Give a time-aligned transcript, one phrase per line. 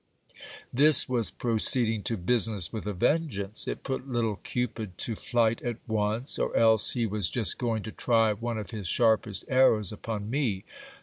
[0.31, 0.87] 302 GIL BLAS.
[0.95, 3.67] This was proceeding to business with a vengeance!
[3.67, 7.91] It put little Cupid to flight at once: or else he was just going to
[7.91, 10.65] try one of his sharpest arrows upon me.